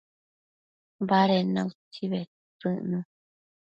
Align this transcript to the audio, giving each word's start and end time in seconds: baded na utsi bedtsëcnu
baded 1.07 1.45
na 1.53 1.61
utsi 1.69 2.01
bedtsëcnu 2.11 2.99